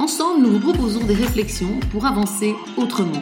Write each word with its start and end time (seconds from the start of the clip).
Ensemble, 0.00 0.46
nous 0.46 0.58
vous 0.58 0.72
proposons 0.72 1.04
des 1.04 1.12
réflexions 1.12 1.78
pour 1.92 2.06
avancer 2.06 2.54
autrement. 2.78 3.20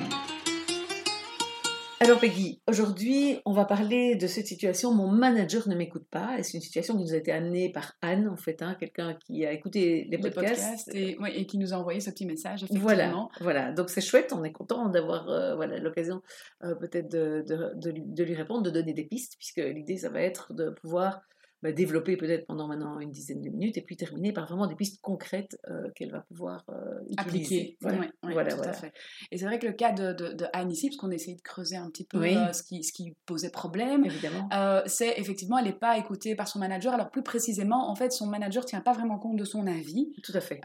Alors 1.99 2.21
Peggy, 2.21 2.63
aujourd'hui, 2.69 3.41
on 3.45 3.53
va 3.53 3.65
parler 3.65 4.15
de 4.15 4.29
cette 4.29 4.47
situation. 4.47 4.95
Mon 4.95 5.09
manager 5.09 5.69
ne 5.69 5.75
m'écoute 5.75 6.07
pas. 6.09 6.39
Et 6.39 6.45
c'est 6.45 6.57
une 6.57 6.63
situation 6.63 6.97
qui 6.97 7.03
nous 7.03 7.15
a 7.15 7.17
été 7.17 7.33
amenée 7.33 7.73
par 7.73 7.95
Anne, 8.01 8.29
en 8.29 8.37
fait, 8.37 8.63
hein, 8.63 8.77
quelqu'un 8.79 9.15
qui 9.15 9.45
a 9.45 9.51
écouté 9.51 10.07
les 10.09 10.19
podcasts. 10.19 10.89
et, 10.95 11.47
qui 11.49 11.59
nous 11.59 11.75
a 11.75 11.79
envoyé 11.79 11.99
ce 11.99 12.11
petit 12.11 12.27
message, 12.27 12.63
effectivement. 12.63 12.85
Voilà, 12.85 13.29
voilà. 13.41 13.73
donc 13.73 13.91
c'est 13.91 14.01
chouette, 14.01 14.33
on 14.33 14.45
est 14.45 14.53
content 14.53 14.89
d'avoir 14.89 15.29
euh, 15.29 15.57
voilà, 15.57 15.81
l'occasion 15.81 16.23
euh, 16.63 16.77
peut-être 16.77 17.11
de, 17.11 17.45
de, 17.75 18.23
lui 18.23 18.37
répondre, 18.37 18.63
de 18.63 18.71
donner 18.71 18.93
des 18.93 19.05
pistes, 19.05 19.35
puisque 19.37 19.57
l'idée, 19.57 19.97
ça 19.97 20.11
va 20.11 20.21
être 20.21 20.55
de 20.55 20.71
pouvoir 20.71 21.23
bah, 21.63 21.73
développer 21.73 22.17
peut-être 22.17 22.47
pendant 22.47 22.69
maintenant 22.69 23.01
une 23.01 23.11
dizaine 23.11 23.41
de 23.41 23.51
minutes 23.51 23.77
et 23.77 23.83
puis 23.83 23.97
terminer 23.97 24.33
par 24.33 24.47
vraiment 24.47 24.67
des 24.67 24.77
pistes 24.77 25.01
concrètes 25.03 25.59
euh, 25.69 25.89
qu'elle 25.97 26.13
va 26.13 26.21
pouvoir 26.21 26.65
euh, 26.69 26.75
appliquer. 27.17 27.77
Voilà, 27.81 28.07
voilà, 28.23 28.55
tout 28.55 28.61
À 28.63 28.73
fait. 28.73 28.93
Et 29.33 29.39
c'est 29.39 29.45
vrai 29.45 29.59
que 29.59 29.67
le 29.67 29.73
cas 29.73 29.93
de, 29.93 30.13
de, 30.13 30.47
Anne 30.53 30.71
ici, 30.71 30.89
parce 30.89 30.97
qu'on 30.97 31.11
essayé 31.11 31.37
de 31.37 31.43
creuser 31.43 31.77
un 31.77 31.91
petit 31.91 32.05
peu 32.05 32.23
euh, 32.23 32.53
ce, 32.53 32.63
qui, 32.63 32.85
ce 32.85 32.93
qui 32.93 33.17
posait 33.27 33.51
problème, 33.51 34.05
évidemment, 34.05 34.49
c'est 34.87 35.15
effectivement 35.19 35.59
elle 35.59 35.67
n'est 35.67 35.73
pas 35.73 35.99
écoutée 35.99 36.35
par 36.37 36.49
son 36.49 36.59
manager. 36.59 36.95
Alors 36.95 37.11
plus 37.11 37.23
précisément, 37.23 37.91
en 37.91 37.95
fait, 37.95 38.13
son 38.13 38.27
manager 38.27 38.65
tient 38.65 38.81
pas 38.81 38.93
vraiment 38.93 39.19
compte 39.19 39.37
de 39.37 39.45
son 39.45 39.67
avis. 39.67 40.13
Tout 40.23 40.33
à 40.35 40.41
fait. 40.41 40.61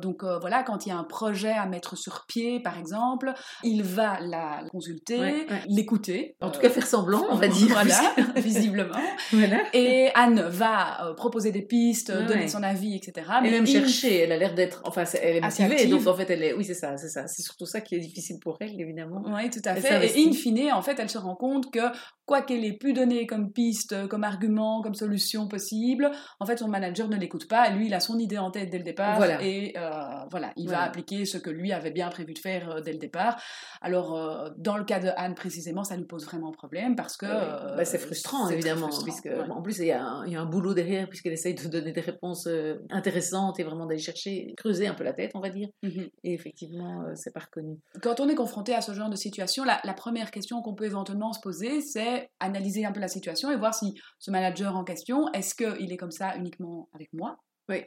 donc 0.00 0.24
voilà, 0.24 0.62
quand 0.62 0.86
il 0.86 0.88
y 0.88 0.92
a 0.92 0.96
un 0.96 1.04
projet 1.04 1.52
à 1.52 1.66
mettre 1.66 1.96
sur 1.96 2.24
pied, 2.26 2.60
par 2.60 2.78
exemple, 2.78 3.32
il 3.62 3.82
va 3.82 4.18
la 4.20 4.64
consulter, 4.70 5.46
l'écouter. 5.68 6.36
En 6.40 6.50
tout 6.50 6.60
cas, 6.60 6.70
faire 6.70 6.86
semblant, 6.86 7.26
on 7.30 7.36
va 7.36 7.48
dire. 7.48 7.68
Voilà, 7.68 8.14
visiblement. 8.36 8.98
voilà. 9.32 9.62
Et 9.72 10.10
Anne 10.16 10.40
va 10.40 11.04
euh, 11.04 11.14
proposer 11.14 11.52
des 11.52 11.60
pistes, 11.60 12.10
donner 12.10 12.48
son 12.48 12.62
avis, 12.62 12.96
etc. 12.96 13.26
Mais 13.42 13.50
même 13.50 13.66
chercher, 13.66 14.20
elle 14.20 14.32
a 14.32 14.38
l'air 14.38 14.54
d'être, 14.54 14.80
enfin, 14.86 15.04
elle 15.22 15.36
est 15.36 15.40
motivée, 15.42 15.86
donc 15.88 16.06
en 16.06 16.14
fait, 16.14 16.30
elle 16.30 16.42
est, 16.42 16.54
oui, 16.54 16.64
c'est 16.64 16.74
ça, 16.74 16.96
c'est 16.96 17.10
ça, 17.10 17.26
c'est 17.26 17.42
surtout 17.42 17.66
ça 17.66 17.82
qui 17.82 17.96
est 17.96 18.00
difficile 18.00 18.38
pour 18.40 18.56
elle, 18.60 18.80
évidemment. 18.80 19.22
Oui, 19.26 19.50
tout 19.50 19.60
à 19.66 19.74
fait. 19.74 20.18
Et 20.18 20.26
in 20.26 20.32
fine, 20.32 20.72
en 20.72 20.80
fait, 20.80 20.98
elle 20.98 21.10
se 21.10 21.18
rend 21.18 21.36
compte 21.36 21.70
que 21.70 21.80
quoi 22.24 22.40
qu'elle 22.40 22.64
ait 22.64 22.78
pu 22.78 22.94
donner 22.94 23.26
comme 23.26 23.52
piste, 23.52 24.08
comme 24.08 24.24
argument, 24.24 24.80
comme 24.80 24.94
solution 24.94 25.48
possible, 25.48 26.10
en 26.40 26.46
fait, 26.46 26.56
son 26.56 26.68
manager 26.68 27.08
ne 27.08 27.16
l'écoute 27.16 27.46
pas. 27.46 27.68
Lui, 27.68 27.86
il 27.86 27.94
a 27.94 28.00
son 28.00 28.18
idée 28.18 28.38
en 28.38 28.50
tête 28.50 28.70
dès 28.70 28.78
le 28.78 28.84
départ 28.84 29.22
et 29.42 29.74
euh, 29.76 29.90
voilà, 30.30 30.52
il 30.56 30.70
va 30.70 30.80
appliquer 30.82 31.26
ce 31.26 31.36
que 31.36 31.50
lui 31.50 31.72
avait 31.72 31.90
bien 31.90 32.08
prévu 32.08 32.32
de 32.32 32.38
faire 32.38 32.70
euh, 32.70 32.80
dès 32.80 32.92
le 32.92 32.98
départ. 32.98 33.38
Alors, 33.82 34.50
dans 34.56 34.78
le 34.78 34.84
cas 34.84 34.98
de 34.98 35.10
Anne 35.16 35.34
précisément, 35.34 35.84
ça 35.84 35.98
nous 35.98 36.06
pose 36.06 36.24
vraiment 36.24 36.52
problème 36.52 36.96
parce 36.96 37.18
que 37.18 37.26
bah, 37.26 37.84
c'est 37.84 37.98
frustrant 37.98 38.48
évidemment, 38.48 38.88
puisque 39.04 39.28
en 39.50 39.60
plus 39.60 39.78
il 39.78 39.86
y 39.86 39.92
a 39.92 40.05
il 40.26 40.32
y 40.32 40.36
a 40.36 40.40
un 40.40 40.46
boulot 40.46 40.74
derrière 40.74 41.08
puisqu'elle 41.08 41.32
essaye 41.32 41.54
de 41.54 41.68
donner 41.68 41.92
des 41.92 42.00
réponses 42.00 42.46
euh, 42.46 42.76
intéressantes 42.90 43.58
et 43.60 43.64
vraiment 43.64 43.86
d'aller 43.86 44.00
chercher, 44.00 44.54
creuser 44.56 44.86
un 44.86 44.94
peu 44.94 45.04
la 45.04 45.12
tête, 45.12 45.32
on 45.34 45.40
va 45.40 45.50
dire. 45.50 45.68
Mhm. 45.82 46.08
Et 46.24 46.32
effectivement, 46.32 47.02
euh, 47.02 47.12
c'est 47.14 47.32
pas 47.32 47.40
reconnu. 47.40 47.78
Quand 48.02 48.20
on 48.20 48.28
est 48.28 48.34
confronté 48.34 48.74
à 48.74 48.80
ce 48.80 48.92
genre 48.92 49.10
de 49.10 49.16
situation, 49.16 49.64
la, 49.64 49.94
première 49.94 50.30
question 50.30 50.60
qu'on 50.62 50.74
peut 50.74 50.84
éventuellement 50.84 51.32
se 51.32 51.40
poser, 51.40 51.80
c'est 51.80 52.28
analyser 52.38 52.84
un 52.84 52.92
peu 52.92 53.00
la 53.00 53.08
situation 53.08 53.50
et 53.50 53.56
voir 53.56 53.74
si 53.74 53.94
ce 54.18 54.30
manager 54.30 54.76
en 54.76 54.84
question, 54.84 55.32
est-ce 55.32 55.54
qu'il 55.54 55.92
est 55.92 55.96
comme 55.96 56.10
ça 56.10 56.36
uniquement 56.36 56.88
avec 56.92 57.12
moi 57.12 57.38
Oui. 57.68 57.84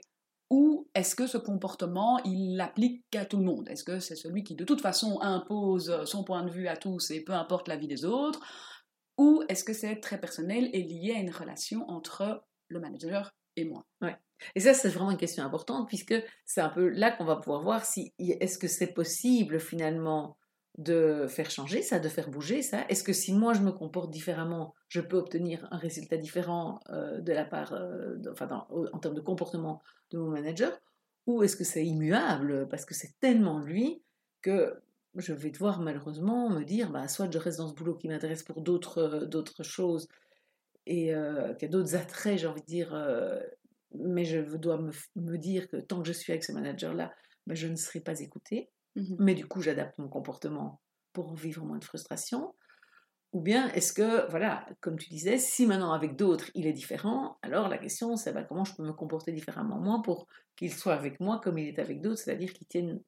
Ou 0.50 0.88
est-ce 0.96 1.16
que 1.16 1.28
ce 1.28 1.38
comportement, 1.38 2.20
il 2.26 2.56
l'applique 2.58 3.04
à 3.16 3.26
tout 3.26 3.38
le 3.38 3.44
monde? 3.44 3.70
Est-ce 3.70 3.84
que 3.84 4.00
c'est 4.00 4.16
celui 4.16 4.44
qui, 4.44 4.56
de 4.56 4.64
toute 4.64 4.82
façon, 4.82 5.20
impose 5.22 6.04
son 6.06 6.24
point 6.24 6.44
de 6.44 6.50
vue 6.50 6.68
à 6.68 6.76
tous 6.76 7.12
et 7.12 7.24
peu 7.24 7.34
importe 7.34 7.68
la 7.68 7.78
vie 7.78 7.88
des 7.88 8.04
autres? 8.04 8.40
Ou 9.20 9.44
est-ce 9.50 9.66
que 9.66 9.74
c'est 9.74 9.98
très 10.00 10.18
personnel 10.18 10.70
et 10.72 10.82
lié 10.82 11.14
à 11.16 11.20
une 11.20 11.30
relation 11.30 11.88
entre 11.90 12.42
le 12.70 12.80
manager 12.80 13.36
et 13.58 13.66
moi? 13.66 13.86
Ouais. 14.02 14.16
Et 14.56 14.62
ça, 14.62 14.74
c'est 14.74 14.88
vraiment 14.88 15.12
une 15.12 15.18
question 15.18 15.44
importante, 15.44 15.90
puisque 15.90 16.16
c'est 16.46 16.62
un 16.62 16.70
peu 16.70 16.88
là 16.88 17.12
qu'on 17.12 17.26
va 17.26 17.36
pouvoir 17.36 17.62
voir 17.62 17.86
si 17.86 18.14
est-ce 18.18 18.58
que 18.58 18.70
c'est 18.70 18.94
possible 18.94 19.60
finalement 19.60 20.38
de 20.78 21.28
faire 21.28 21.52
changer 21.52 21.82
ça, 21.82 22.00
de 22.00 22.08
faire 22.08 22.30
bouger 22.30 22.62
ça? 22.62 22.86
Est-ce 22.88 23.04
que 23.04 23.12
si 23.12 23.34
moi 23.34 23.52
je 23.54 23.60
me 23.60 23.74
comporte 23.74 24.10
différemment, 24.10 24.74
je 24.88 25.02
peux 25.02 25.18
obtenir 25.18 25.68
un 25.72 25.78
résultat 25.78 26.16
différent 26.16 26.80
euh, 26.90 27.20
de 27.20 27.34
la 27.34 27.44
part, 27.44 27.74
euh, 27.74 28.16
enfin 28.32 28.66
en 28.70 29.00
termes 29.00 29.16
de 29.16 29.22
comportement 29.22 29.82
de 30.12 30.18
mon 30.18 30.30
manager? 30.30 30.80
Ou 31.28 31.44
est-ce 31.44 31.58
que 31.58 31.66
c'est 31.66 31.86
immuable 31.86 32.70
parce 32.70 32.86
que 32.86 32.94
c'est 32.94 33.20
tellement 33.20 33.60
lui 33.60 34.02
que 34.42 34.82
je 35.20 35.34
vais 35.34 35.52
devoir 35.52 35.82
malheureusement 35.82 36.50
me 36.50 36.64
dire, 36.64 36.92
bah, 36.92 37.08
soit 37.08 37.32
je 37.32 37.38
reste 37.38 37.60
dans 37.60 37.68
ce 37.68 37.74
boulot 37.74 37.96
qui 37.96 38.08
m'intéresse 38.08 38.44
pour 38.44 38.62
d'autres, 38.62 39.00
euh, 39.00 39.26
d'autres 39.26 39.64
choses 39.64 40.08
et 40.86 41.14
euh, 41.14 41.54
qui 41.56 41.66
a 41.66 41.68
d'autres 41.68 41.96
attraits, 41.96 42.40
j'ai 42.40 42.48
envie 42.48 42.62
de 42.62 42.66
dire, 42.66 42.94
euh, 42.94 43.40
mais 43.94 44.26
je 44.26 44.40
dois 44.58 44.78
me, 44.78 44.92
me, 45.16 45.38
dire 45.38 45.70
que 45.70 45.78
tant 45.78 46.02
que 46.02 46.08
je 46.08 46.14
suis 46.14 46.32
avec 46.32 46.44
ce 46.44 46.52
manager-là, 46.52 47.14
bah, 47.48 47.56
je 47.56 47.68
ne 47.68 47.76
serai 47.76 48.00
pas 48.00 48.20
écoutée. 48.20 48.70
Mmh 48.96 49.16
mais 49.20 49.36
du 49.36 49.46
coup, 49.46 49.62
j'adapte 49.62 49.98
mon 50.00 50.10
comportement 50.10 50.82
pour 51.14 51.36
vivre 51.36 51.64
moins 51.64 51.78
de 51.78 51.86
frustration. 51.86 52.56
Ou 53.32 53.42
bien 53.42 53.70
est-ce 53.74 53.94
que, 53.94 54.28
voilà, 54.32 54.68
comme 54.82 54.98
tu 54.98 55.10
disais, 55.10 55.38
si 55.38 55.68
maintenant 55.68 55.94
avec 55.94 56.16
d'autres 56.16 56.50
il 56.56 56.66
est 56.66 56.74
différent, 56.74 57.38
alors 57.44 57.70
la 57.70 57.78
question 57.78 58.16
c'est 58.16 58.34
bah, 58.34 58.44
comment 58.44 58.66
je 58.66 58.74
peux 58.74 58.84
me 58.84 58.94
comporter 58.94 59.32
différemment 59.32 59.80
moi 59.80 60.02
pour 60.04 60.28
qu'il 60.56 60.74
soit 60.74 60.94
avec 60.96 61.20
moi 61.20 61.40
comme 61.44 61.60
il 61.60 61.68
est 61.68 61.80
avec 61.80 62.02
d'autres, 62.02 62.18
c'est-à-dire 62.18 62.54
qu'il 62.54 62.66
tienne 62.66 63.00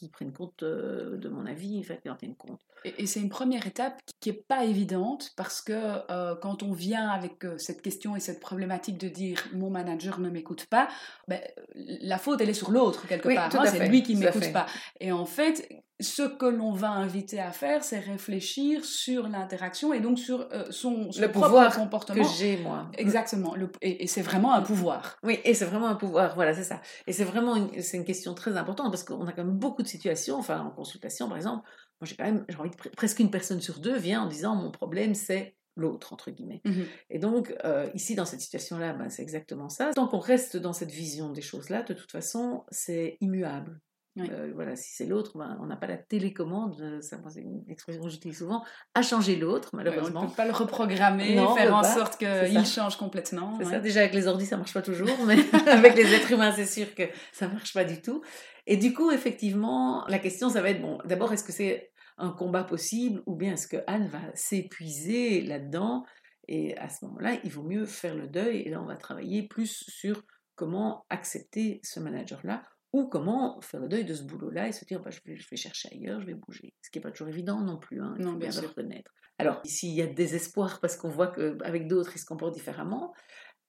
qui 0.00 0.08
prennent 0.08 0.32
compte 0.32 0.62
euh, 0.62 1.18
de 1.18 1.28
mon 1.28 1.44
avis, 1.44 1.82
fait, 1.84 2.00
qui 2.00 2.08
en 2.08 2.16
tiennent 2.16 2.34
compte. 2.34 2.60
Et, 2.84 3.06
c'est 3.06 3.20
une 3.20 3.28
première 3.28 3.66
étape 3.66 4.00
qui 4.20 4.30
n'est 4.30 4.38
pas 4.48 4.64
évidente 4.64 5.32
parce 5.36 5.60
que 5.60 5.72
euh, 6.10 6.34
quand 6.36 6.62
on 6.62 6.72
vient 6.72 7.10
avec 7.10 7.44
euh, 7.44 7.58
cette 7.58 7.82
question 7.82 8.16
et 8.16 8.20
cette 8.20 8.40
problématique 8.40 8.96
de 8.96 9.08
dire 9.08 9.46
mon 9.52 9.68
manager 9.68 10.18
ne 10.20 10.30
m'écoute 10.30 10.64
pas, 10.66 10.88
ben, 11.28 11.40
la 11.74 12.16
faute 12.16 12.40
elle 12.40 12.48
est 12.48 12.54
sur 12.54 12.70
l'autre 12.70 13.06
quelque 13.06 13.28
part. 13.34 13.54
Hein, 13.54 13.66
c'est 13.66 13.88
lui 13.88 14.02
qui 14.02 14.14
ne 14.14 14.20
m'écoute 14.20 14.52
pas. 14.52 14.64
Et 15.00 15.12
en 15.12 15.26
fait, 15.26 15.68
ce 16.00 16.22
que 16.22 16.46
l'on 16.46 16.72
va 16.72 16.90
inviter 16.90 17.40
à 17.40 17.52
faire, 17.52 17.84
c'est 17.84 17.98
réfléchir 17.98 18.84
sur 18.84 19.28
l'interaction 19.28 19.92
et 19.92 20.00
donc 20.00 20.18
sur 20.18 20.48
son, 20.70 21.10
le 21.18 21.28
propre 21.28 21.46
pouvoir 21.46 21.74
comportement. 21.74 22.22
que 22.22 22.28
j'ai 22.38 22.56
moi. 22.58 22.90
Exactement. 22.96 23.54
et, 23.82 24.06
c'est 24.06 24.22
vraiment 24.22 24.52
un 24.52 24.62
pouvoir. 24.62 25.18
Oui, 25.22 25.38
et 25.44 25.54
c'est 25.54 25.64
vraiment 25.64 25.88
un 25.88 25.94
pouvoir. 25.94 26.34
Voilà, 26.34 26.54
c'est 26.54 26.64
ça. 26.64 26.80
Et 27.06 27.12
c'est 27.12 27.24
vraiment 27.24 27.56
une, 27.56 27.82
c'est 27.82 27.96
une 27.96 28.04
question 28.04 28.34
très 28.34 28.56
importante 28.56 28.90
parce 28.90 29.04
qu'on 29.04 29.26
a 29.26 29.32
quand 29.32 29.44
même 29.44 29.58
beaucoup 29.58 29.82
de 29.82 29.88
situations, 29.88 30.36
enfin 30.36 30.60
en 30.60 30.70
consultation 30.70 31.28
par 31.28 31.36
exemple, 31.36 31.68
moi 32.00 32.06
j'ai 32.06 32.16
quand 32.16 32.24
même, 32.24 32.44
j'ai 32.48 32.56
envie 32.56 32.70
de, 32.70 32.76
presque 32.96 33.18
une 33.18 33.30
personne 33.30 33.60
sur 33.60 33.78
deux 33.78 33.96
vient 33.96 34.22
en 34.22 34.26
disant 34.26 34.54
mon 34.56 34.70
problème 34.70 35.14
c'est 35.14 35.56
l'autre, 35.76 36.12
entre 36.12 36.30
guillemets. 36.30 36.60
Mmh 36.64 36.82
et 37.10 37.18
donc, 37.18 37.54
euh, 37.64 37.88
ici, 37.94 38.14
dans 38.14 38.24
cette 38.24 38.40
situation-là, 38.40 38.92
ben, 38.92 39.10
c'est 39.10 39.22
exactement 39.22 39.68
ça. 39.68 39.90
Tant 39.94 40.06
qu'on 40.06 40.18
reste 40.18 40.56
dans 40.56 40.72
cette 40.72 40.90
vision 40.90 41.30
des 41.30 41.40
choses-là, 41.40 41.82
de 41.82 41.94
toute 41.94 42.10
façon, 42.10 42.64
c'est 42.70 43.16
immuable. 43.20 43.80
Euh, 44.18 44.50
voilà, 44.54 44.74
si 44.74 44.92
c'est 44.92 45.06
l'autre, 45.06 45.38
ben, 45.38 45.56
on 45.60 45.66
n'a 45.66 45.76
pas 45.76 45.86
la 45.86 45.96
télécommande, 45.96 46.76
euh, 46.80 47.00
c'est 47.00 47.40
une 47.40 47.62
expression 47.68 48.02
que 48.02 48.08
j'utilise 48.08 48.38
souvent, 48.38 48.64
à 48.94 49.02
changer 49.02 49.36
l'autre, 49.36 49.70
malheureusement. 49.72 50.20
on 50.20 50.24
ne 50.24 50.28
peut 50.28 50.34
pas 50.34 50.46
le 50.46 50.52
reprogrammer, 50.52 51.36
faire 51.56 51.74
en 51.74 51.84
sorte 51.84 52.18
qu'il 52.18 52.66
change 52.66 52.96
complètement. 52.96 53.56
C'est 53.58 53.66
ça, 53.66 53.78
déjà 53.78 54.00
avec 54.00 54.14
les 54.14 54.26
ordi, 54.26 54.46
ça 54.46 54.56
marche 54.56 54.74
pas 54.74 54.82
toujours, 54.82 55.16
mais 55.26 55.36
avec 55.68 55.94
les 55.94 56.12
êtres 56.12 56.32
humains, 56.32 56.52
c'est 56.52 56.66
sûr 56.66 56.92
que 56.94 57.04
ça 57.32 57.48
marche 57.48 57.72
pas 57.72 57.84
du 57.84 58.02
tout. 58.02 58.22
Et 58.66 58.76
du 58.76 58.92
coup, 58.92 59.10
effectivement, 59.10 60.04
la 60.08 60.18
question, 60.18 60.50
ça 60.50 60.60
va 60.60 60.70
être, 60.70 60.82
bon, 60.82 60.98
d'abord, 61.04 61.32
est-ce 61.32 61.44
que 61.44 61.52
c'est 61.52 61.92
un 62.18 62.30
combat 62.30 62.64
possible 62.64 63.22
ou 63.26 63.36
bien 63.36 63.52
est-ce 63.52 63.68
que 63.68 63.78
Anne 63.86 64.08
va 64.08 64.20
s'épuiser 64.34 65.40
là-dedans? 65.42 66.04
Et 66.48 66.76
à 66.78 66.88
ce 66.88 67.04
moment-là, 67.04 67.38
il 67.44 67.50
vaut 67.50 67.62
mieux 67.62 67.86
faire 67.86 68.14
le 68.14 68.26
deuil 68.26 68.62
et 68.62 68.70
là, 68.70 68.82
on 68.82 68.86
va 68.86 68.96
travailler 68.96 69.46
plus 69.46 69.84
sur 69.88 70.22
comment 70.56 71.06
accepter 71.08 71.80
ce 71.84 72.00
manager-là 72.00 72.64
ou 72.92 73.06
comment 73.06 73.60
faire 73.60 73.80
le 73.80 73.88
deuil 73.88 74.04
de 74.04 74.14
ce 74.14 74.24
boulot-là 74.24 74.68
et 74.68 74.72
se 74.72 74.84
dire 74.84 75.00
bah, 75.00 75.10
je, 75.10 75.20
vais, 75.24 75.36
je, 75.36 75.48
vais, 75.48 75.56
chercher 75.56 75.88
ailleurs, 75.92 76.20
je 76.20 76.26
vais 76.26 76.34
bouger. 76.34 76.74
Ce 76.82 76.90
qui 76.90 76.98
n'est 76.98 77.02
pas 77.02 77.10
toujours 77.10 77.28
évident 77.28 77.60
non 77.60 77.78
plus, 77.78 78.00
hein, 78.00 78.14
il 78.18 78.24
non, 78.24 78.32
bien, 78.32 78.50
le 78.50 78.68
reconnaître. 78.68 79.12
Alors, 79.38 79.60
ici, 79.64 79.88
il 79.88 79.94
y 79.94 80.02
a 80.02 80.06
désespoir 80.06 80.80
parce 80.80 80.96
qu'on 80.96 81.08
voit 81.08 81.28
qu'avec 81.28 81.86
d'autres, 81.86 82.12
ils 82.14 82.18
se 82.18 82.26
comportent 82.26 82.54
différemment. 82.54 83.14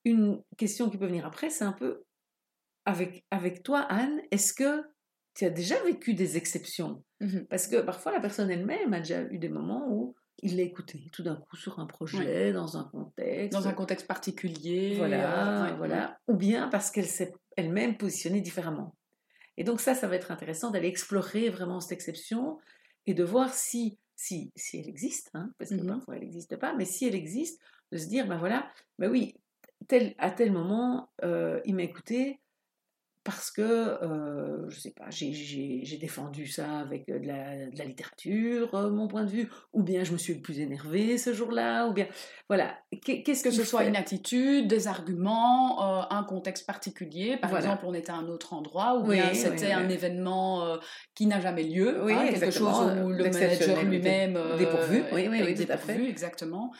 Une 0.03 0.41
question 0.57 0.89
qui 0.89 0.97
peut 0.97 1.06
venir 1.06 1.25
après, 1.25 1.50
c'est 1.50 1.63
un 1.63 1.71
peu 1.71 2.03
avec, 2.85 3.25
avec 3.31 3.63
toi, 3.63 3.81
Anne, 3.81 4.21
est-ce 4.31 4.53
que 4.53 4.83
tu 5.35 5.45
as 5.45 5.50
déjà 5.50 5.81
vécu 5.83 6.13
des 6.13 6.35
exceptions? 6.35 7.03
Mmh 7.19 7.41
Parce 7.50 7.67
que 7.67 7.81
parfois, 7.81 8.12
la 8.12 8.19
personne 8.19 8.50
elle-même 8.50 8.94
a 8.94 9.00
déjà 9.00 9.21
eu 9.24 9.38
des 9.38 9.50
moments 9.50 9.88
où 9.89 10.15
il 10.41 10.57
l'a 10.57 10.63
écouté 10.63 11.09
tout 11.13 11.24
d'un 11.24 11.35
coup 11.35 11.56
sur 11.56 11.79
un 11.79 11.85
projet, 11.85 12.51
dans 12.51 12.77
un 12.77 12.85
contexte. 12.85 13.53
Dans 13.53 13.67
un 13.67 13.74
contexte 13.74 14.07
particulier. 14.07 14.95
Voilà, 14.97 15.67
euh, 15.67 15.75
voilà. 15.75 16.17
Ou 16.27 16.35
bien 16.35 16.67
parce 16.67 16.89
qu'elle 16.89 17.06
s'est 17.06 17.33
elle-même 17.56 17.97
positionnée 17.97 18.41
différemment. 18.41 18.95
Et 19.57 19.63
donc 19.63 19.81
ça, 19.81 19.95
ça 19.95 20.07
va 20.07 20.15
être 20.15 20.31
intéressant 20.31 20.71
d'aller 20.71 20.88
explorer 20.88 21.50
vraiment 21.50 21.80
cette 21.80 21.92
exception 21.92 22.59
et 23.06 23.13
de 23.13 23.24
voir 23.24 23.53
si, 23.53 23.98
si, 24.15 24.51
si 24.56 24.80
elle 24.80 24.88
existe, 24.88 25.30
hein, 25.33 25.51
parce 25.57 25.71
que 25.71 25.86
parfois 25.86 26.15
elle 26.15 26.21
n'existe 26.21 26.56
pas, 26.57 26.74
mais 26.74 26.86
si 26.86 27.06
elle 27.06 27.15
existe, 27.15 27.62
de 27.92 27.98
se 27.98 28.07
dire, 28.07 28.27
ben 28.27 28.38
voilà, 28.38 28.71
ben 29.00 29.12
oui, 29.12 29.36
tel, 29.88 30.15
à 30.18 30.31
tel 30.31 30.51
moment, 30.51 31.12
euh, 31.24 31.59
il 31.65 31.75
m'a 31.75 31.83
écouté 31.83 32.39
parce 33.23 33.51
que, 33.51 33.62
euh, 33.62 34.69
je 34.69 34.79
sais 34.79 34.91
pas, 34.91 35.09
j'ai- 35.09 35.97
défendu 36.01 36.47
ça 36.47 36.79
avec 36.79 37.07
euh, 37.09 37.19
de 37.19 37.27
la, 37.27 37.68
de 37.68 37.77
la 37.77 37.85
littérature, 37.85 38.73
euh, 38.73 38.89
mon 38.89 39.07
point 39.07 39.23
de 39.23 39.29
vue, 39.29 39.50
ou 39.73 39.83
bien 39.83 40.03
je 40.03 40.12
me 40.13 40.18
suis 40.18 40.33
le 40.33 40.41
plus 40.41 40.59
énervée 40.59 41.18
ce 41.19 41.31
jour-là, 41.33 41.88
ou 41.88 41.94
bien, 41.94 42.07
voilà, 42.50 42.75
Qu'est- 43.03 43.21
qu'est-ce 43.23 43.44
Que 43.44 43.51
ce 43.51 43.63
soit 43.63 43.83
une 43.85 43.95
attitude, 43.95 44.68
des 44.68 44.88
arguments, 44.88 46.00
euh, 46.01 46.03
un 46.09 46.23
contexte 46.23 46.65
particulier. 46.65 47.38
Par 47.38 47.50
Voilà. 47.51 47.65
exemple, 47.65 47.85
on 47.88 47.94
était 47.94 48.12
à 48.12 48.15
un 48.15 48.27
autre 48.27 48.53
endroit 48.53 48.97
ou 48.97 49.03
bien 49.03 49.29
oui, 49.29 49.35
c'était 49.35 49.67
oui. 49.67 49.71
un 49.74 49.89
événement 49.89 50.77
qui 51.15 51.25
n'a 51.27 51.39
jamais 51.39 51.63
lieu. 51.63 52.01
Hein, 52.12 52.27
quelque 52.29 52.51
chose 52.51 52.79
où 53.03 53.09
le 53.09 53.24
manager 53.24 53.83
lui-même 53.83 54.39
dépourvu. 54.57 55.03
Oui, 55.13 55.27
oui, 55.29 55.41
oui, 55.45 55.56
tout 55.56 55.71
à 55.71 55.77
fait. 55.77 55.88
dépourvu, 55.94 56.09
exactement. 56.09 56.71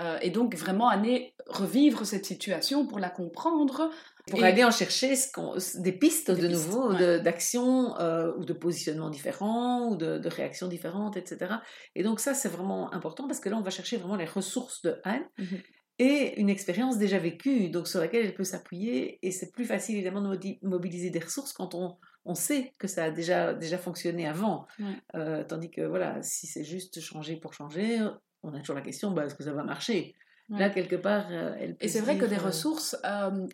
Euh, 0.00 0.18
et 0.22 0.30
donc 0.30 0.54
vraiment 0.54 0.88
aller 0.88 1.34
revivre 1.46 2.06
cette 2.06 2.24
situation 2.24 2.86
pour 2.86 2.98
la 3.00 3.10
comprendre. 3.10 3.90
pour 4.30 4.40
Et- 4.40 4.46
aller 4.46 4.62
en 4.62 4.70
chercher 4.70 5.16
ce 5.16 5.78
des 5.80 5.92
pistes 5.92 6.30
Des 6.30 6.42
de 6.42 6.48
pistes, 6.48 6.66
nouveau, 6.66 6.92
ouais. 6.92 7.20
d'actions 7.20 7.98
euh, 7.98 8.30
ou 8.36 8.44
de 8.44 8.52
positionnements 8.52 9.08
différents 9.10 9.88
ou 9.88 9.96
de, 9.96 10.18
de 10.18 10.28
réactions 10.28 10.68
différentes, 10.68 11.16
etc. 11.16 11.54
Et 11.94 12.02
donc 12.02 12.20
ça, 12.20 12.34
c'est 12.34 12.48
vraiment 12.50 12.92
important 12.92 13.26
parce 13.26 13.40
que 13.40 13.48
là, 13.48 13.56
on 13.56 13.62
va 13.62 13.70
chercher 13.70 13.96
vraiment 13.96 14.16
les 14.16 14.26
ressources 14.26 14.82
de 14.82 15.00
Anne 15.04 15.26
Mhm. 15.38 15.58
et 15.98 16.38
une 16.40 16.50
expérience 16.50 16.98
déjà 16.98 17.18
vécue, 17.18 17.70
donc 17.70 17.88
sur 17.88 18.00
laquelle 18.00 18.24
elle 18.26 18.34
peut 18.34 18.44
s'appuyer. 18.44 19.18
Et 19.26 19.30
c'est 19.32 19.50
plus 19.50 19.64
facile, 19.64 19.94
évidemment, 19.96 20.20
de 20.20 20.38
mobiliser 20.62 21.10
des 21.10 21.20
ressources 21.20 21.52
quand 21.54 21.74
on, 21.74 21.96
on 22.26 22.34
sait 22.34 22.74
que 22.78 22.86
ça 22.86 23.04
a 23.04 23.10
déjà, 23.10 23.54
déjà 23.54 23.78
fonctionné 23.78 24.28
avant. 24.28 24.66
Ouais. 24.78 24.84
Euh, 25.16 25.42
tandis 25.42 25.70
que, 25.70 25.80
voilà, 25.80 26.22
si 26.22 26.46
c'est 26.46 26.64
juste 26.64 27.00
changer 27.00 27.36
pour 27.36 27.54
changer, 27.54 27.98
on 28.42 28.54
a 28.54 28.58
toujours 28.60 28.76
la 28.76 28.82
question, 28.82 29.10
bah, 29.10 29.26
est-ce 29.26 29.34
que 29.34 29.44
ça 29.44 29.52
va 29.52 29.64
marcher? 29.64 30.14
Ouais. 30.48 30.58
Là, 30.58 30.70
quelque 30.70 30.96
part, 30.96 31.26
euh, 31.30 31.54
elle 31.58 31.76
peut 31.76 31.84
Et 31.84 31.88
c'est 31.88 32.00
vrai 32.00 32.16
que 32.16 32.24
des 32.24 32.38
euh, 32.38 32.46
ressources, 32.46 32.96
euh, 33.04 33.46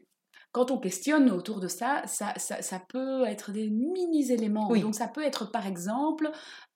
quand 0.53 0.71
on 0.71 0.79
questionne 0.79 1.31
autour 1.31 1.61
de 1.61 1.67
ça, 1.67 2.03
ça, 2.07 2.33
ça, 2.37 2.63
ça 2.63 2.81
peut 2.89 3.25
être 3.27 3.51
des 3.51 3.69
mini-éléments. 3.69 4.71
Oui. 4.71 4.83
Donc 4.83 4.95
ça 4.95 5.09
peut 5.09 5.25
être 5.25 5.51
par 5.51 5.67
exemple, 5.67 6.31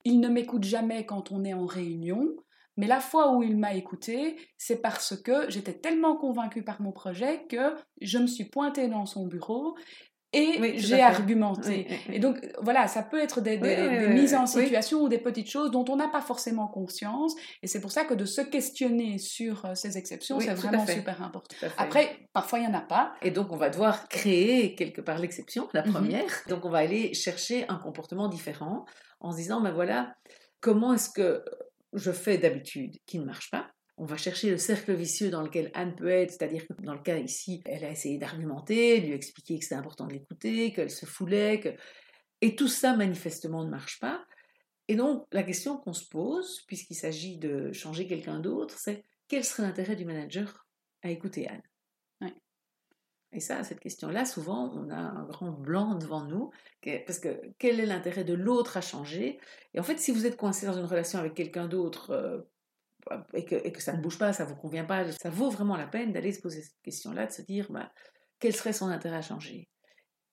il 0.04 0.18
ne 0.20 0.28
m'écoute 0.28 0.64
jamais 0.64 1.06
quand 1.06 1.30
on 1.30 1.44
est 1.44 1.54
en 1.54 1.66
réunion, 1.66 2.34
mais 2.76 2.86
la 2.86 3.00
fois 3.00 3.34
où 3.34 3.42
il 3.42 3.56
m'a 3.58 3.74
écouté, 3.74 4.36
c'est 4.56 4.80
parce 4.80 5.16
que 5.20 5.50
j'étais 5.50 5.74
tellement 5.74 6.16
convaincue 6.16 6.62
par 6.62 6.80
mon 6.80 6.92
projet 6.92 7.44
que 7.48 7.74
je 8.00 8.18
me 8.18 8.26
suis 8.26 8.44
pointée 8.44 8.88
dans 8.88 9.04
son 9.04 9.26
bureau 9.26 9.76
et 10.32 10.58
Oui, 10.60 10.74
j'ai 10.78 11.00
argumenté. 11.00 11.68
oui, 11.70 11.86
oui, 11.88 11.96
oui. 12.08 12.14
Et 12.16 12.18
donc, 12.18 12.36
voilà, 12.60 12.86
ça 12.86 13.02
peut 13.02 13.18
être 13.18 13.40
des, 13.40 13.56
mises 14.08 14.34
en 14.34 14.46
situation 14.46 15.02
ou 15.02 15.08
des 15.08 15.18
petites 15.18 15.48
choses 15.50 15.70
dont 15.70 15.84
on 15.88 15.96
n'a 15.96 16.08
pas 16.08 16.20
forcément 16.20 16.68
conscience. 16.68 17.34
Et 17.62 17.66
c'est 17.66 17.80
pour 17.80 17.90
ça 17.92 18.04
que 18.04 18.12
de 18.14 18.26
se 18.26 18.42
questionner 18.42 19.16
sur 19.18 19.64
euh, 19.64 19.74
ces 19.74 19.96
exceptions, 19.96 20.38
c'est 20.38 20.52
vraiment 20.54 20.86
super 20.86 21.22
important. 21.22 21.56
Après, 21.78 22.18
parfois, 22.34 22.58
il 22.58 22.62
n'y 22.68 22.68
en 22.68 22.78
a 22.78 22.82
pas. 22.82 23.14
Et 23.22 23.30
donc, 23.30 23.52
on 23.52 23.56
va 23.56 23.70
devoir 23.70 24.08
créer 24.08 24.74
quelque 24.74 25.00
part 25.00 25.18
l'exception, 25.18 25.68
la 25.72 25.82
Mhm. 25.84 25.92
première. 25.92 26.24
Donc, 26.48 26.64
on 26.66 26.70
va 26.70 26.78
aller 26.78 27.14
chercher 27.14 27.64
un 27.68 27.76
comportement 27.76 28.28
différent 28.28 28.84
en 29.20 29.32
se 29.32 29.36
disant, 29.38 29.60
ben 29.62 29.72
voilà, 29.72 30.14
comment 30.60 30.92
est-ce 30.92 31.08
que 31.10 31.42
je 31.94 32.12
fais 32.12 32.36
d'habitude 32.36 32.96
qui 33.06 33.18
ne 33.18 33.24
marche 33.24 33.50
pas? 33.50 33.66
On 33.98 34.04
va 34.04 34.16
chercher 34.16 34.50
le 34.50 34.58
cercle 34.58 34.94
vicieux 34.94 35.28
dans 35.28 35.42
lequel 35.42 35.70
Anne 35.74 35.94
peut 35.94 36.08
être, 36.08 36.30
c'est-à-dire 36.30 36.66
que 36.66 36.72
dans 36.82 36.94
le 36.94 37.02
cas 37.02 37.18
ici, 37.18 37.62
elle 37.66 37.84
a 37.84 37.90
essayé 37.90 38.16
d'argumenter, 38.16 39.00
lui 39.00 39.12
expliquer 39.12 39.58
que 39.58 39.64
c'était 39.64 39.74
important 39.74 40.06
de 40.06 40.12
l'écouter, 40.12 40.72
qu'elle 40.72 40.90
se 40.90 41.04
foulait, 41.04 41.60
que... 41.60 41.70
et 42.40 42.54
tout 42.54 42.68
ça 42.68 42.96
manifestement 42.96 43.64
ne 43.64 43.70
marche 43.70 43.98
pas. 43.98 44.24
Et 44.86 44.94
donc, 44.94 45.26
la 45.32 45.42
question 45.42 45.76
qu'on 45.76 45.92
se 45.92 46.08
pose, 46.08 46.62
puisqu'il 46.66 46.94
s'agit 46.94 47.38
de 47.38 47.72
changer 47.72 48.06
quelqu'un 48.06 48.38
d'autre, 48.38 48.78
c'est 48.78 49.02
quel 49.26 49.44
serait 49.44 49.64
l'intérêt 49.64 49.96
du 49.96 50.04
manager 50.04 50.66
à 51.02 51.10
écouter 51.10 51.48
Anne? 51.48 51.62
Ouais. 52.20 52.34
Et 53.32 53.40
ça, 53.40 53.64
cette 53.64 53.80
question-là, 53.80 54.24
souvent, 54.24 54.72
on 54.74 54.90
a 54.90 54.96
un 54.96 55.24
grand 55.24 55.50
blanc 55.50 55.96
devant 55.96 56.24
nous, 56.24 56.50
parce 57.04 57.18
que 57.18 57.40
quel 57.58 57.80
est 57.80 57.86
l'intérêt 57.86 58.24
de 58.24 58.34
l'autre 58.34 58.76
à 58.76 58.80
changer? 58.80 59.40
Et 59.74 59.80
en 59.80 59.82
fait, 59.82 59.98
si 59.98 60.12
vous 60.12 60.24
êtes 60.24 60.36
coincé 60.36 60.66
dans 60.66 60.78
une 60.78 60.86
relation 60.86 61.18
avec 61.18 61.34
quelqu'un 61.34 61.66
d'autre 61.66 62.10
euh, 62.10 62.38
et, 63.34 63.44
que, 63.44 63.54
et 63.54 63.72
que 63.72 63.82
ça 63.82 63.92
ne 63.92 64.02
bouge 64.02 64.18
pas, 64.18 64.32
ça 64.32 64.44
ne 64.44 64.48
vous 64.50 64.56
convient 64.56 64.84
pas, 64.84 65.10
ça 65.12 65.30
vaut 65.30 65.50
vraiment 65.50 65.76
la 65.76 65.86
peine 65.86 66.12
d'aller 66.12 66.32
se 66.32 66.40
poser 66.40 66.62
cette 66.62 66.80
question-là, 66.82 67.26
de 67.26 67.32
se 67.32 67.42
dire 67.42 67.66
bah, 67.70 67.90
quel 68.38 68.54
serait 68.54 68.72
son 68.72 68.88
intérêt 68.88 69.16
à 69.16 69.22
changer? 69.22 69.68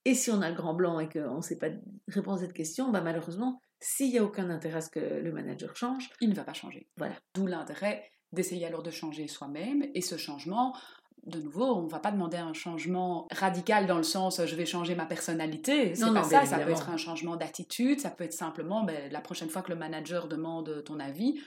Et 0.06 0.14
si 0.14 0.30
on 0.30 0.42
a 0.42 0.50
le 0.50 0.56
grand 0.56 0.76
blanc 0.76 1.00
et 1.00 1.10
qu'on 1.10 1.38
ne 1.38 1.42
sait 1.42 1.58
pas 1.58 1.68
répondre 2.08 2.38
à 2.38 2.42
cette 2.42 2.54
question, 2.54 2.92
bah, 2.92 3.02
malheureusement, 3.02 3.62
s'il 3.80 4.12
n'y 4.12 4.20
a 4.20 4.24
aucun 4.24 4.50
intérêt 4.50 4.78
à 4.78 4.82
ce 4.82 4.90
que 4.90 5.00
le 5.00 5.32
manager 5.32 5.76
change, 5.76 6.10
Il 6.22 6.30
ne 6.30 6.36
va 6.36 6.44
pas 6.44 6.54
changer. 6.54 6.88
Voilà. 6.98 7.16
D'où 7.34 7.48
l'intérêt 7.48 8.10
d'essayer 8.32 8.66
alors 8.66 8.84
de 8.84 8.92
changer 8.92 9.28
soi-même. 9.28 9.84
Et 9.94 10.02
ce 10.02 10.18
changement, 10.18 10.76
de 11.26 11.40
nouveau, 11.40 11.66
on 11.76 11.84
ne 11.84 11.90
va 11.90 12.00
pas 12.00 12.12
demander 12.12 12.38
un 12.38 12.54
changement 12.54 13.28
radical 13.32 13.88
dans 13.88 13.98
le 13.98 14.04
sens 14.04 14.42
je 14.46 14.56
vais 14.56 14.66
changer 14.66 14.96
ma 14.96 15.06
personnalité. 15.06 15.96
C'est 15.96 16.06
Non, 16.06 16.14
pas 16.14 16.22
non, 16.22 16.46
ça. 16.46 16.60
peut 16.60 16.72
être 16.72 16.90
un 16.90 16.98
changement 16.98 17.36
d'attitude. 17.36 18.00
Ça 18.00 18.12
peut 18.12 18.24
être 18.24 18.34
simplement 18.34 18.84
ben, 18.84 19.12
la 19.12 19.22
prochaine 19.22 19.50
fois 19.50 19.62
que 19.62 19.72
le 19.72 19.78
manager 19.78 20.28
demande 20.28 20.84
ton 20.86 21.00
avis, 21.00 21.42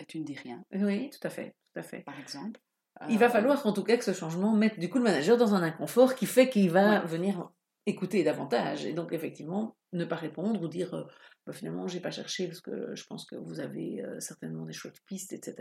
ben, 0.00 0.06
tu 0.08 0.18
ne 0.20 0.24
dis 0.24 0.36
rien, 0.36 0.64
oui, 0.72 1.10
tout 1.10 1.26
à 1.26 1.30
fait, 1.30 1.54
tout 1.72 1.80
à 1.80 1.82
fait. 1.82 2.00
par 2.00 2.18
exemple. 2.18 2.60
Il 3.08 3.18
va 3.18 3.26
Euh, 3.26 3.30
falloir 3.30 3.64
en 3.66 3.72
tout 3.72 3.84
cas 3.84 3.96
que 3.96 4.04
ce 4.04 4.12
changement 4.12 4.52
mette 4.52 4.78
du 4.78 4.90
coup 4.90 4.98
le 4.98 5.04
manager 5.04 5.36
dans 5.36 5.54
un 5.54 5.62
inconfort 5.62 6.14
qui 6.14 6.26
fait 6.26 6.48
qu'il 6.50 6.70
va 6.70 7.00
Ouais. 7.00 7.06
venir 7.06 7.48
écouter 7.86 8.22
davantage 8.24 8.84
et 8.84 8.92
donc 8.92 9.12
effectivement 9.12 9.76
ne 9.92 10.04
pas 10.04 10.16
répondre 10.16 10.60
ou 10.62 10.68
dire 10.68 10.92
euh, 10.94 11.04
Bah, 11.46 11.52
finalement 11.54 11.86
j'ai 11.88 12.00
pas 12.00 12.10
cherché 12.10 12.46
parce 12.48 12.60
que 12.60 12.94
je 12.94 13.04
pense 13.06 13.24
que 13.24 13.36
vous 13.36 13.58
avez 13.60 14.02
euh, 14.04 14.20
certainement 14.20 14.66
des 14.66 14.72
chouettes 14.74 15.00
pistes 15.06 15.32
etc 15.32 15.54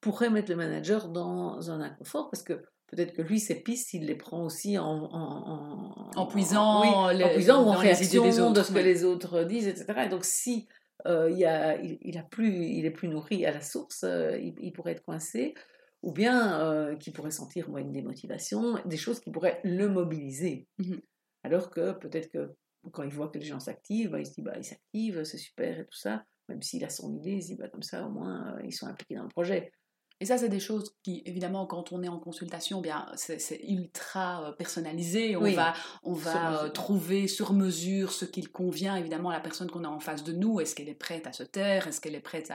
pourrait 0.00 0.30
mettre 0.30 0.50
le 0.50 0.56
manager 0.56 1.08
dans 1.08 1.70
un 1.70 1.80
inconfort 1.80 2.30
parce 2.30 2.42
que 2.42 2.54
peut-être 2.88 3.14
que 3.14 3.22
lui 3.22 3.40
ses 3.40 3.62
pistes 3.62 3.94
il 3.94 4.04
les 4.06 4.14
prend 4.16 4.42
aussi 4.44 4.76
en 4.78 4.84
en, 4.84 6.10
en, 6.14 6.20
En 6.20 6.26
puisant 6.26 6.82
oui, 7.10 7.16
les- 7.16 7.24
en 7.24 7.28
puisant 7.30 7.64
ou 7.64 7.68
en 7.68 7.74
dans 7.74 7.80
les 7.82 7.88
idées 7.88 8.18
réaction 8.18 8.22
des 8.24 8.40
autres, 8.40 8.52
de 8.52 8.62
ce 8.62 8.72
que 8.72 8.78
les 8.78 9.04
autres 9.04 9.44
disent 9.44 9.68
etc 9.68 10.02
et 10.04 10.08
donc 10.08 10.24
si 10.24 10.68
euh, 11.06 11.30
il, 11.30 11.44
a, 11.44 11.76
il, 11.80 11.98
il 12.02 12.18
a 12.18 12.22
plus, 12.22 12.52
il 12.52 12.84
est 12.84 12.90
plus 12.90 13.08
nourri 13.08 13.46
à 13.46 13.52
la 13.52 13.60
source, 13.60 14.04
euh, 14.04 14.36
il, 14.38 14.54
il 14.60 14.72
pourrait 14.72 14.92
être 14.92 15.04
coincé, 15.04 15.54
ou 16.02 16.12
bien 16.12 16.60
euh, 16.60 16.96
qui 16.96 17.10
pourrait 17.10 17.30
sentir 17.30 17.68
moi, 17.68 17.80
une 17.80 17.92
démotivation, 17.92 18.78
des 18.84 18.96
choses 18.96 19.20
qui 19.20 19.30
pourraient 19.30 19.60
le 19.64 19.88
mobiliser. 19.88 20.68
Mhm. 20.78 21.00
Alors 21.42 21.70
que 21.70 21.92
peut-être 21.92 22.30
que 22.30 22.54
quand 22.92 23.02
il 23.02 23.10
voit 23.10 23.28
que 23.28 23.38
les 23.38 23.44
gens 23.44 23.60
s'activent, 23.60 24.10
bah, 24.10 24.20
il 24.20 24.26
se 24.26 24.32
dit 24.32 24.42
bah, 24.42 24.54
il 24.56 24.64
s'active, 24.64 25.24
c'est 25.24 25.38
super 25.38 25.80
et 25.80 25.84
tout 25.84 25.96
ça, 25.96 26.24
même 26.48 26.62
s'il 26.62 26.84
a 26.84 26.90
son 26.90 27.14
idée, 27.16 27.32
il 27.32 27.42
se 27.42 27.48
dit 27.48 27.56
bah, 27.56 27.68
comme 27.68 27.82
ça 27.82 28.06
au 28.06 28.10
moins 28.10 28.56
euh, 28.56 28.62
ils 28.64 28.72
sont 28.72 28.86
impliqués 28.86 29.16
dans 29.16 29.24
le 29.24 29.28
projet. 29.28 29.72
Et 30.20 30.24
ça, 30.24 30.38
c'est 30.38 30.48
des 30.48 30.60
choses 30.60 30.94
qui, 31.02 31.22
évidemment, 31.26 31.66
quand 31.66 31.92
on 31.92 32.02
est 32.02 32.08
en 32.08 32.18
consultation, 32.18 32.80
bien, 32.80 33.06
c'est 33.16 33.60
ultra 33.68 34.48
euh, 34.48 34.52
personnalisé. 34.52 35.36
On 35.36 35.42
Oui, 35.42 35.54
va, 35.54 35.74
on 36.04 36.14
va 36.14 36.64
euh, 36.64 36.68
trouver 36.70 37.28
sur 37.28 37.52
mesure 37.52 38.12
ce 38.12 38.24
qu'il 38.24 38.50
convient, 38.50 38.96
évidemment, 38.96 39.28
à 39.30 39.34
la 39.34 39.40
personne 39.40 39.70
qu'on 39.70 39.84
a 39.84 39.88
en 39.88 40.00
face 40.00 40.24
de 40.24 40.32
nous. 40.32 40.58
Est-ce 40.60 40.74
qu'elle 40.74 40.88
est 40.88 40.94
prête 40.94 41.26
à 41.26 41.32
se 41.32 41.42
taire? 41.42 41.86
Est-ce 41.86 42.00
qu'elle 42.00 42.14
est 42.14 42.20
prête 42.20 42.50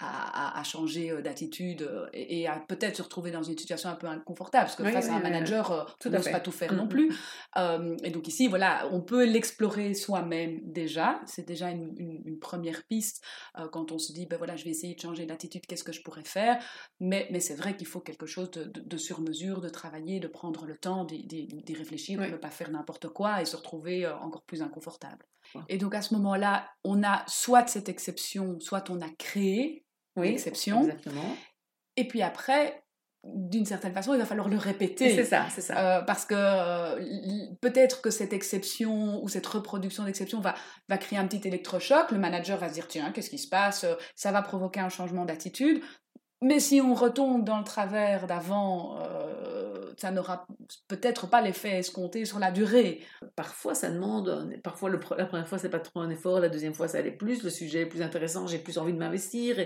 à, 0.00 0.58
à, 0.58 0.64
changer 0.64 1.10
euh, 1.12 1.22
d'attitude 1.22 1.88
et, 2.12 2.40
et 2.40 2.48
à 2.48 2.58
peut-être 2.58 2.96
se 2.96 3.02
retrouver 3.02 3.30
dans 3.30 3.42
une 3.42 3.56
situation 3.56 3.90
un 3.90 3.94
peu 3.94 4.08
inconfortable? 4.08 4.64
Parce 4.64 4.76
que 4.76 4.82
Oui, 4.82 4.92
face 4.92 5.04
oui, 5.06 5.10
à 5.12 5.16
un 5.16 5.20
manager, 5.20 5.96
on 6.04 6.08
à 6.08 6.10
n'ose 6.10 6.24
fait. 6.24 6.32
pas 6.32 6.40
tout 6.40 6.50
faire 6.52 6.72
Mm, 6.72 6.76
non 6.76 6.84
mm, 6.86 6.88
plus. 6.88 7.12
Euh, 7.58 7.96
et 8.02 8.10
donc 8.10 8.26
ici, 8.26 8.48
voilà, 8.48 8.88
on 8.90 9.00
peut 9.02 9.24
l'explorer 9.24 9.94
soi-même 9.94 10.60
déjà. 10.64 11.20
C'est 11.26 11.46
déjà 11.46 11.70
une, 11.70 11.94
une- 11.96 12.22
une 12.24 12.38
première 12.38 12.84
piste 12.86 13.22
euh, 13.58 13.68
quand 13.68 13.92
on 13.92 13.98
se 13.98 14.12
dit, 14.12 14.26
ben 14.26 14.36
voilà, 14.38 14.56
je 14.56 14.64
vais 14.64 14.70
essayer 14.70 14.94
de 14.94 15.00
changer 15.00 15.26
d'attitude, 15.26 15.64
qu'est-ce 15.66 15.84
que 15.84 15.92
je 15.92 16.02
pourrais 16.02 16.24
faire? 16.24 16.62
Mais, 17.06 17.28
mais 17.30 17.40
c'est 17.40 17.54
vrai 17.54 17.76
qu'il 17.76 17.86
faut 17.86 18.00
quelque 18.00 18.24
chose 18.24 18.50
de, 18.52 18.64
de- 18.64 18.80
de 18.80 18.96
sur 18.96 19.20
mesure, 19.20 19.60
de 19.60 19.68
travailler, 19.68 20.20
de 20.20 20.26
prendre 20.28 20.64
le 20.64 20.76
temps 20.76 21.04
d'y 21.04 21.74
réfléchir 21.76 22.18
Oui. 22.20 22.30
ne 22.30 22.36
pas 22.36 22.50
faire 22.50 22.70
n'importe 22.70 23.08
quoi 23.08 23.42
et 23.42 23.44
se 23.44 23.56
retrouver 23.56 24.06
euh, 24.06 24.16
encore 24.18 24.44
plus 24.44 24.62
inconfortable. 24.62 25.26
Ouais. 25.54 25.60
Et 25.68 25.76
donc 25.76 25.94
à 25.94 26.00
ce 26.02 26.14
moment-là, 26.14 26.66
on 26.82 27.02
a 27.02 27.22
soit 27.26 27.66
cette 27.66 27.88
exception, 27.90 28.58
soit 28.60 28.88
on 28.90 29.00
a 29.02 29.08
créé 29.18 29.84
Oui, 30.16 30.28
l'exception. 30.30 30.80
exactement. 30.82 31.36
Et 31.96 32.08
puis 32.08 32.22
après, 32.22 32.80
d'une 33.24 33.66
certaine 33.66 33.92
façon, 33.92 34.12
il 34.14 34.18
va 34.18 34.26
falloir 34.26 34.48
le 34.48 34.56
répéter. 34.56 35.14
C'est 35.14 35.24
ça, 35.24 35.46
c'est 35.54 35.60
ça. 35.62 35.98
Euh, 35.98 36.02
parce 36.02 36.24
que 36.24 36.34
euh, 36.36 37.54
peut-être 37.60 38.02
que 38.02 38.10
cette 38.10 38.32
exception 38.32 39.22
ou 39.22 39.28
cette 39.28 39.46
reproduction 39.46 40.04
d'exception 40.04 40.40
va, 40.40 40.54
va 40.88 40.98
créer 40.98 41.18
un 41.18 41.26
petit 41.26 41.46
électrochoc. 41.46 42.10
Le 42.12 42.18
manager 42.18 42.58
va 42.58 42.68
se 42.68 42.74
dire 42.74 42.86
tiens, 42.88 43.12
qu'est-ce 43.12 43.30
qui 43.30 43.38
se 43.38 43.48
passe? 43.48 43.84
Ça 44.14 44.32
va 44.32 44.42
provoquer 44.42 44.80
un 44.80 44.88
changement 44.90 45.24
d'attitude. 45.24 45.82
Mais 46.46 46.60
si 46.60 46.82
on 46.82 46.92
retombe 46.94 47.42
dans 47.42 47.56
le 47.58 47.64
travers 47.64 48.26
d'avant, 48.26 48.98
euh, 49.00 49.94
ça 49.96 50.10
n'aura 50.10 50.46
peut-être 50.88 51.26
pas 51.26 51.40
l'effet 51.40 51.78
escompté 51.78 52.26
sur 52.26 52.38
la 52.38 52.50
durée. 52.52 53.00
Parfois, 53.34 53.74
ça 53.74 53.90
demande, 53.90 54.28
un- 54.28 54.60
parfois 54.60 54.90
la 54.90 54.98
première 54.98 55.48
fois, 55.48 55.56
c'est 55.58 55.70
pas 55.70 55.80
trop 55.80 56.00
un 56.00 56.10
effort, 56.10 56.40
la 56.40 56.50
deuxième 56.50 56.74
fois, 56.74 56.86
ça 56.86 56.98
allait 56.98 57.16
plus, 57.16 57.42
le 57.42 57.48
sujet 57.48 57.80
est 57.80 57.86
plus 57.86 58.02
intéressant, 58.02 58.46
j'ai 58.46 58.58
plus 58.58 58.76
envie 58.76 58.92
de 58.92 58.98
m'investir, 58.98 59.56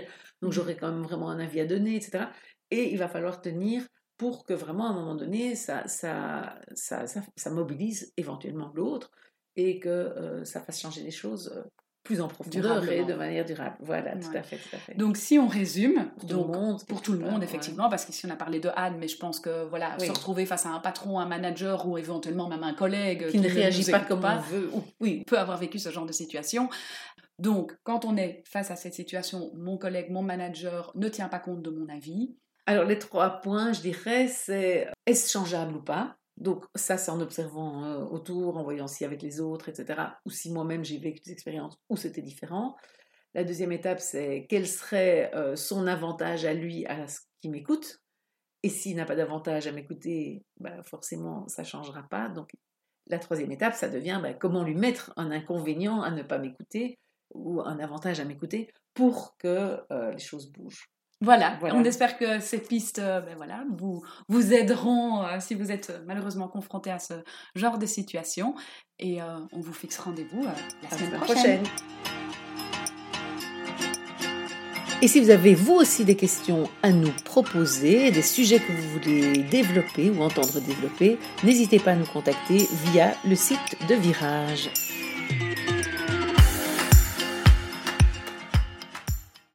donc 0.41 0.53
j'aurai 0.53 0.77
quand 0.77 0.89
même 0.89 1.03
vraiment 1.03 1.29
un 1.29 1.39
avis 1.39 1.59
à 1.59 1.65
donner, 1.65 1.97
etc. 1.97 2.31
Et 2.71 2.91
il 2.93 2.97
va 2.97 3.09
falloir 3.09 3.41
tenir 3.41 3.85
pour 4.17 4.45
que 4.45 4.53
vraiment, 4.53 4.87
à 4.87 4.91
un 4.91 4.93
moment 4.93 5.15
donné, 5.15 5.55
ça, 5.55 5.83
mobilise 7.51 8.13
éventuellement 8.15 8.71
l'autre. 8.73 9.11
et 9.55 9.79
que 9.79 10.41
ça 10.45 10.61
fasse 10.61 10.79
changer 10.79 11.01
les 11.03 11.11
choses 11.11 11.51
plus 12.03 12.21
en 12.21 12.27
profondeur 12.27 12.89
et 12.89 13.03
de 13.03 13.13
manière 13.13 13.45
durable. 13.45 13.75
Voilà, 13.81 14.15
tout, 14.15 14.35
à 14.35 14.41
fait, 14.41 14.57
tout 14.57 14.75
à 14.75 14.79
fait. 14.79 14.95
Donc, 14.95 15.17
si 15.17 15.37
on 15.37 15.47
résume, 15.47 16.09
pour 16.17 16.27
tout 16.27 16.37
le 16.37 16.47
monde, 16.47 16.83
pour 16.85 17.01
tout 17.01 17.13
le 17.13 17.19
monde 17.19 17.43
effectivement, 17.43 17.89
parce 17.89 18.05
qu'ici 18.05 18.25
on 18.25 18.29
a 18.29 18.35
parlé 18.35 18.59
de 18.59 18.69
Anne, 18.75 18.97
mais 18.99 19.07
je 19.07 19.17
pense 19.17 19.39
que 19.39 19.65
voilà, 19.65 19.97
se 19.99 20.11
retrouver 20.11 20.45
face 20.45 20.65
à 20.65 20.69
un 20.69 20.79
patron, 20.79 21.19
un 21.19 21.25
manager 21.25 21.87
ou 21.87 21.97
éventuellement 21.97 22.47
même 22.47 22.63
un 22.63 22.73
collègue 22.73 23.29
qui, 23.29 23.39
ne 23.39 23.49
réagit 23.49 23.89
pas 23.89 23.99
comme 23.99 24.23
on 24.23 24.39
veut, 24.39 24.71
oui, 24.99 25.23
peut 25.25 25.37
avoir 25.37 25.57
vécu 25.57 25.79
ce 25.79 25.89
genre 25.89 26.05
de 26.05 26.13
situation. 26.13 26.69
Donc, 27.37 27.77
quand 27.83 28.03
on 28.03 28.17
est 28.17 28.43
face 28.45 28.69
à 28.69 28.75
cette 28.75 28.93
situation, 28.93 29.51
mon 29.55 29.77
collègue, 29.77 30.11
mon 30.11 30.21
manager 30.21 30.91
ne 30.95 31.07
tient 31.07 31.29
pas 31.29 31.39
compte 31.39 31.61
de 31.61 31.69
mon 31.69 31.87
avis. 31.87 32.35
Alors, 32.65 32.85
les 32.85 32.99
trois 32.99 33.39
points, 33.41 33.71
je 33.73 33.81
dirais, 33.81 34.27
c'est 34.27 34.87
est-ce 35.05 35.31
changeable 35.31 35.77
ou 35.77 35.81
pas? 35.81 36.18
Donc 36.39 36.65
ça, 36.73 36.97
c'est 36.97 37.11
en 37.11 37.19
observant 37.19 37.83
euh, 37.83 38.05
autour, 38.05 38.57
en 38.57 38.63
voyant 38.63 38.87
si 38.87 39.03
avec 39.03 39.21
les 39.21 39.41
autres, 39.41 39.69
etc. 39.69 40.01
Ou 40.25 40.29
si 40.29 40.51
moi-même 40.51 40.85
j'ai 40.85 40.97
vécu 40.97 41.21
des 41.21 41.33
expériences 41.33 41.77
où 41.89 41.97
c'était 41.97 42.21
différent. 42.21 42.75
La 43.33 43.43
deuxième 43.43 43.73
étape, 43.73 43.99
c'est 43.99 44.47
quel 44.49 44.65
serait 44.65 45.31
euh, 45.35 45.55
son 45.55 45.85
avantage 45.85 46.45
à 46.45 46.53
lui 46.53 46.85
à 46.87 47.07
ce 47.07 47.19
qu'il 47.41 47.51
m'écoute. 47.51 48.01
Et 48.63 48.69
s'il 48.69 48.95
n'a 48.95 49.05
pas 49.05 49.15
d'avantage 49.15 49.67
à 49.67 49.71
m'écouter, 49.71 50.43
bah, 50.59 50.81
forcément, 50.83 51.47
ça 51.47 51.63
ne 51.63 51.67
changera 51.67 52.03
pas. 52.03 52.29
Donc 52.29 52.51
la 53.07 53.19
troisième 53.19 53.51
étape, 53.51 53.73
ça 53.73 53.89
devient 53.89 54.19
bah, 54.21 54.33
comment 54.33 54.63
lui 54.63 54.75
mettre 54.75 55.13
un 55.17 55.31
inconvénient 55.31 56.01
à 56.01 56.11
ne 56.11 56.23
pas 56.23 56.39
m'écouter 56.39 56.99
ou 57.33 57.61
un 57.61 57.79
avantage 57.79 58.19
à 58.19 58.25
m'écouter 58.25 58.71
pour 58.93 59.37
que 59.37 59.79
euh, 59.91 60.11
les 60.11 60.19
choses 60.19 60.51
bougent. 60.51 60.89
Voilà, 61.21 61.59
on 61.63 61.83
espère 61.83 62.17
que 62.17 62.39
ces 62.39 62.59
pistes 62.59 62.99
euh, 62.99 63.19
ben 63.19 63.35
voilà, 63.35 63.65
vous, 63.77 64.01
vous 64.29 64.53
aideront 64.53 65.21
euh, 65.23 65.37
si 65.41 65.53
vous 65.53 65.69
êtes 65.69 65.91
malheureusement 66.07 66.47
confronté 66.47 66.91
à 66.91 66.99
ce 66.99 67.13
genre 67.55 67.77
de 67.77 67.85
situation. 67.85 68.55
Et 68.99 69.21
euh, 69.21 69.25
on 69.51 69.59
vous 69.59 69.73
fixe 69.73 69.97
rendez-vous 69.97 70.45
la 70.81 70.97
semaine 70.97 71.19
prochaine. 71.19 71.63
Et 75.01 75.07
si 75.07 75.19
vous 75.19 75.29
avez 75.29 75.55
vous 75.55 75.75
aussi 75.75 76.05
des 76.05 76.15
questions 76.15 76.69
à 76.83 76.91
nous 76.91 77.11
proposer, 77.25 78.11
des 78.11 78.21
sujets 78.21 78.59
que 78.59 78.71
vous 78.71 78.89
voulez 78.89 79.43
développer 79.43 80.09
ou 80.09 80.21
entendre 80.21 80.59
développer, 80.61 81.17
n'hésitez 81.43 81.79
pas 81.79 81.91
à 81.91 81.95
nous 81.95 82.05
contacter 82.05 82.67
via 82.85 83.13
le 83.25 83.35
site 83.35 83.77
de 83.89 83.95
Virage. 83.95 84.69